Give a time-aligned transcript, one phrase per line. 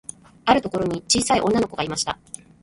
[0.45, 2.17] あるところに、ちいさい女の子がいました。